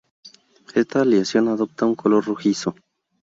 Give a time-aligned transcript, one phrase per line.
[0.73, 2.73] Esta aleación adopta un color rojizo.